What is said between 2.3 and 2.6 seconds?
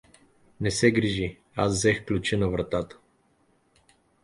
на